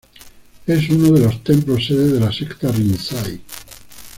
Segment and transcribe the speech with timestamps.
[0.65, 3.39] Es uno de los templos sede de la secta Rinzai.